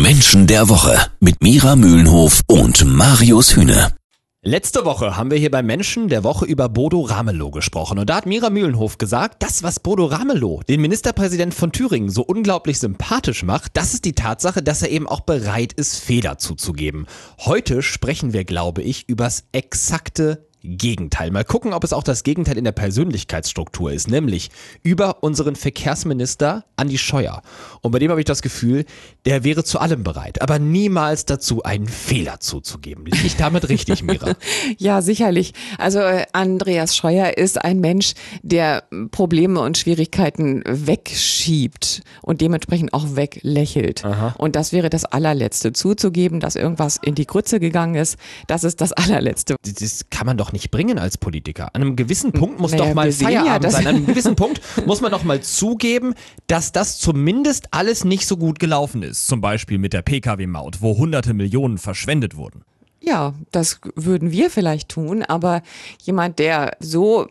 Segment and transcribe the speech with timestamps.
[0.00, 3.92] Menschen der Woche mit Mira Mühlenhof und Marius Hühne.
[4.42, 7.98] Letzte Woche haben wir hier bei Menschen der Woche über Bodo Ramelow gesprochen.
[7.98, 12.22] Und da hat Mira Mühlenhof gesagt, das, was Bodo Ramelow, den Ministerpräsident von Thüringen, so
[12.22, 17.06] unglaublich sympathisch macht, das ist die Tatsache, dass er eben auch bereit ist, Fehler zuzugeben.
[17.40, 21.30] Heute sprechen wir, glaube ich, übers exakte Gegenteil.
[21.30, 24.50] Mal gucken, ob es auch das Gegenteil in der Persönlichkeitsstruktur ist, nämlich
[24.82, 27.42] über unseren Verkehrsminister Andi Scheuer.
[27.80, 28.84] Und bei dem habe ich das Gefühl,
[29.26, 33.04] der wäre zu allem bereit, aber niemals dazu, einen Fehler zuzugeben.
[33.04, 34.34] Liege ich damit richtig, Mira?
[34.78, 35.52] ja, sicherlich.
[35.78, 43.16] Also äh, Andreas Scheuer ist ein Mensch, der Probleme und Schwierigkeiten wegschiebt und dementsprechend auch
[43.16, 44.04] weglächelt.
[44.04, 44.34] Aha.
[44.38, 45.72] Und das wäre das allerletzte.
[45.72, 48.16] Zuzugeben, dass irgendwas in die Grütze gegangen ist,
[48.46, 49.56] das ist das allerletzte.
[49.62, 51.74] Das kann man doch nicht bringen als Politiker.
[51.74, 53.86] An einem gewissen Punkt muss naja, doch mal Feierabend ja, sein.
[53.86, 56.14] An einem gewissen Punkt muss man doch mal zugeben,
[56.46, 59.26] dass das zumindest alles nicht so gut gelaufen ist.
[59.26, 62.64] Zum Beispiel mit der Pkw-Maut, wo hunderte Millionen verschwendet wurden.
[63.00, 65.62] Ja, das würden wir vielleicht tun, aber
[66.02, 67.26] jemand, der so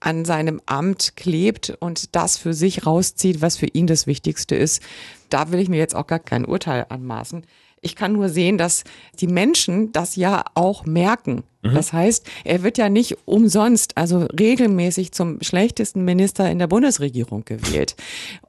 [0.00, 4.82] an seinem Amt klebt und das für sich rauszieht, was für ihn das Wichtigste ist,
[5.30, 7.44] da will ich mir jetzt auch gar kein Urteil anmaßen.
[7.80, 8.84] Ich kann nur sehen, dass
[9.20, 11.44] die Menschen das ja auch merken.
[11.62, 11.74] Mhm.
[11.74, 17.44] Das heißt, er wird ja nicht umsonst, also regelmäßig zum schlechtesten Minister in der Bundesregierung
[17.44, 17.96] gewählt.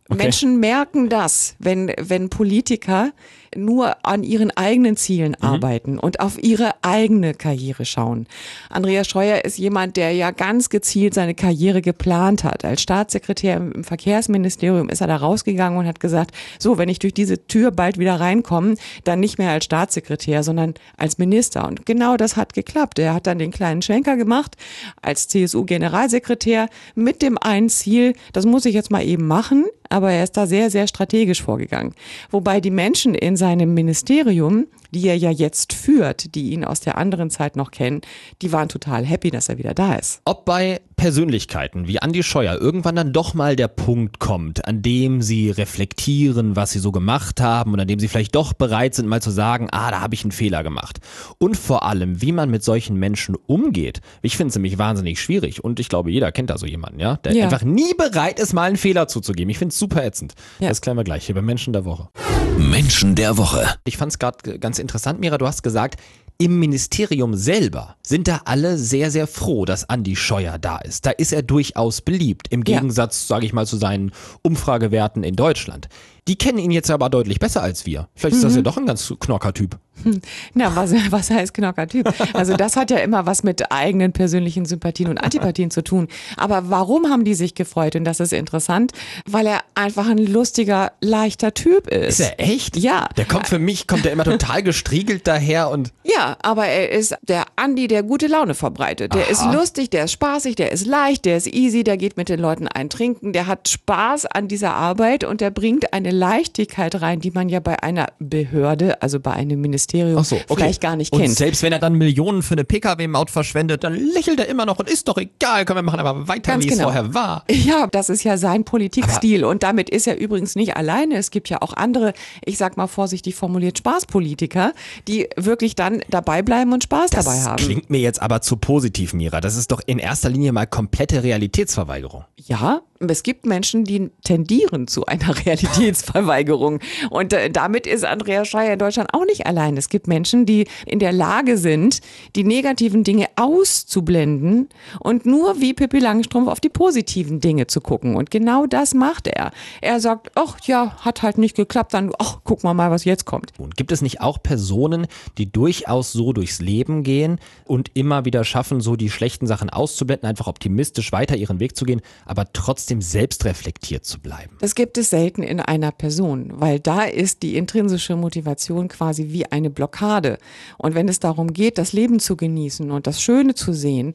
[0.10, 0.24] Okay.
[0.24, 3.12] Menschen merken das, wenn, wenn Politiker
[3.56, 5.48] nur an ihren eigenen Zielen mhm.
[5.48, 8.28] arbeiten und auf ihre eigene Karriere schauen.
[8.70, 12.66] Andreas Scheuer ist jemand, der ja ganz gezielt seine Karriere geplant hat.
[12.66, 17.14] Als Staatssekretär im Verkehrsministerium ist er da rausgegangen und hat gesagt, so, wenn ich durch
[17.14, 21.68] diese Tür bald wieder reinkomme, dann nicht mehr als Staatssekretär, sondern als Minister.
[21.68, 23.00] Und genau das hat geklappt.
[23.00, 24.56] Er hat dann den kleinen Schwenker gemacht
[25.02, 29.66] als CSU-Generalsekretär mit dem einen Ziel, das muss ich jetzt mal eben machen,
[29.98, 31.94] aber er ist da sehr, sehr strategisch vorgegangen.
[32.30, 36.98] Wobei die Menschen in seinem Ministerium, die er ja jetzt führt, die ihn aus der
[37.00, 38.02] anderen Zeit noch kennen,
[38.44, 40.22] die waren total happy, dass er wieder da ist.
[40.24, 45.22] Ob bei Persönlichkeiten wie Andi Scheuer irgendwann dann doch mal der Punkt kommt, an dem
[45.22, 49.08] sie reflektieren, was sie so gemacht haben und an dem sie vielleicht doch bereit sind,
[49.08, 51.00] mal zu sagen, ah, da habe ich einen Fehler gemacht.
[51.38, 54.02] Und vor allem, wie man mit solchen Menschen umgeht.
[54.24, 57.18] Ich finde es nämlich wahnsinnig schwierig und ich glaube, jeder kennt da so jemanden, ja,
[57.18, 57.44] der ja.
[57.44, 59.52] einfach nie bereit ist, mal einen Fehler zuzugeben.
[59.52, 60.34] Ich finde es super ätzend.
[60.60, 60.70] Ja.
[60.70, 62.10] Das klären wir gleich hier bei Menschen der Woche.
[62.58, 63.68] Menschen der Woche.
[63.86, 66.02] Ich fand es gerade ganz interessant, Mira, du hast gesagt,
[66.40, 71.06] im Ministerium selber sind da alle sehr, sehr froh, dass Andi Scheuer da ist.
[71.06, 73.36] Da ist er durchaus beliebt, im Gegensatz, ja.
[73.36, 74.12] sage ich mal, zu seinen
[74.44, 75.90] Umfragewerten in Deutschland.
[76.28, 78.10] Die kennen ihn jetzt aber deutlich besser als wir.
[78.14, 78.66] Vielleicht ist das ja mhm.
[78.66, 79.80] doch ein ganz knocker Typ.
[80.54, 82.14] Na, was, was heißt Knocker-Typ?
[82.34, 86.08] Also das hat ja immer was mit eigenen persönlichen Sympathien und Antipathien zu tun.
[86.36, 87.96] Aber warum haben die sich gefreut?
[87.96, 88.92] Und das ist interessant,
[89.26, 92.20] weil er einfach ein lustiger, leichter Typ ist.
[92.20, 92.78] Ist er echt?
[92.78, 93.10] Ja.
[93.18, 95.92] Der kommt für mich, kommt er immer total gestriegelt daher und.
[96.04, 99.14] Ja, aber er ist der Andi, der gute Laune verbreitet.
[99.14, 99.32] Der Aha.
[99.32, 102.40] ist lustig, der ist spaßig, der ist leicht, der ist easy, der geht mit den
[102.40, 107.32] Leuten eintrinken, der hat Spaß an dieser Arbeit und der bringt eine Leichtigkeit rein, die
[107.32, 110.46] man ja bei einer Behörde, also bei einem Ministerium, Ministerium so, okay.
[110.56, 111.36] vielleicht gar nicht und kennt.
[111.36, 114.90] Selbst wenn er dann Millionen für eine Pkw-Maut verschwendet, dann lächelt er immer noch und
[114.90, 116.90] ist doch egal, können wir machen aber weiter, Ganz wie genau.
[116.90, 117.44] es vorher war.
[117.50, 121.16] Ja, das ist ja sein Politikstil aber und damit ist er übrigens nicht alleine.
[121.16, 122.14] Es gibt ja auch andere,
[122.46, 124.74] ich sag mal vorsichtig formuliert, Spaßpolitiker,
[125.08, 127.58] die wirklich dann dabei bleiben und Spaß das dabei haben.
[127.58, 129.42] Klingt mir jetzt aber zu positiv, Mira.
[129.42, 132.26] Das ist doch in erster Linie mal komplette Realitätsverweigerung.
[132.38, 136.80] Ja, es gibt Menschen, die tendieren zu einer Realitätsverweigerung.
[137.10, 139.78] Und äh, damit ist Andreas Scheuer in Deutschland auch nicht allein.
[139.78, 142.02] Es gibt Menschen, die in der Lage sind,
[142.36, 144.70] die negativen Dinge auszublenden
[145.00, 148.16] und nur wie Pippi Langstrumpf auf die positiven Dinge zu gucken.
[148.16, 149.52] Und genau das macht er.
[149.82, 153.26] Er sagt, ach ja, hat halt nicht geklappt, dann, ach, gucken wir mal, was jetzt
[153.26, 153.52] kommt.
[153.58, 155.08] Und gibt es nicht auch Personen,
[155.38, 160.28] die durchaus so durchs Leben gehen und immer wieder schaffen, so die schlechten Sachen auszublenden,
[160.28, 164.56] einfach optimistisch weiter ihren Weg zu gehen, aber trotzdem trotzdem selbstreflektiert zu bleiben?
[164.62, 169.46] Das gibt es selten in einer Person, weil da ist die intrinsische Motivation quasi wie
[169.46, 170.38] eine Blockade.
[170.78, 174.14] Und wenn es darum geht, das Leben zu genießen und das Schöne zu sehen,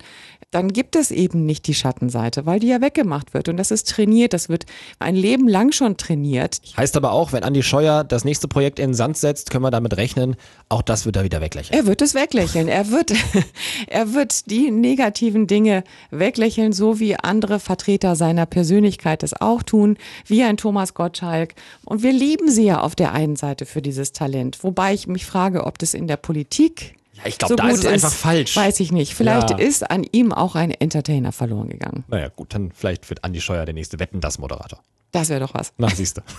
[0.53, 3.49] dann gibt es eben nicht die Schattenseite, weil die ja weggemacht wird.
[3.49, 4.67] Und das ist trainiert, das wird
[4.99, 6.61] ein Leben lang schon trainiert.
[6.77, 9.71] Heißt aber auch, wenn Andi Scheuer das nächste Projekt in den Sand setzt, können wir
[9.71, 10.37] damit rechnen,
[10.69, 11.79] auch das wird er wieder weglächeln.
[11.79, 12.69] Er wird es weglächeln.
[12.69, 13.15] Er wird,
[13.87, 19.97] er wird die negativen Dinge weglächeln, so wie andere Vertreter seiner Persönlichkeit das auch tun,
[20.27, 21.55] wie ein Thomas Gottschalk.
[21.87, 24.63] Und wir lieben sie ja auf der einen Seite für dieses Talent.
[24.63, 27.81] Wobei ich mich frage, ob das in der Politik ja, ich glaube, so da ist
[27.81, 28.57] es einfach ist, falsch.
[28.57, 29.15] Weiß ich nicht.
[29.15, 29.59] Vielleicht ja.
[29.59, 32.05] ist an ihm auch ein Entertainer verloren gegangen.
[32.09, 34.81] Naja, gut, dann vielleicht wird Andi Scheuer der nächste Wetten, das Moderator.
[35.11, 35.75] Das wäre doch was.
[35.77, 36.23] Na, siehst du.